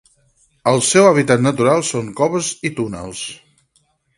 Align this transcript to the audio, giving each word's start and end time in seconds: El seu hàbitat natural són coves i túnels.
El 0.71 0.81
seu 0.87 1.09
hàbitat 1.09 1.45
natural 1.49 1.85
són 1.91 2.09
coves 2.23 2.51
i 2.71 2.75
túnels. 2.81 3.25